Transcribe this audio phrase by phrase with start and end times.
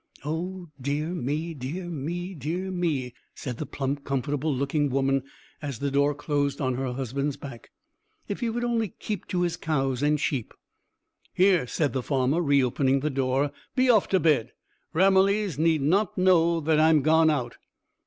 [0.25, 5.21] "Oh dear me, dear me, dear me!" said the plump, comfortable looking woman,
[5.61, 7.69] as the door closed on her husband's back.
[8.27, 10.55] "If he would only keep to his cows and sheep!"
[11.35, 14.53] "Here," said the farmer, reopening the door, "be off to bed.
[14.91, 17.57] Ramillies need not know that I'm gone out."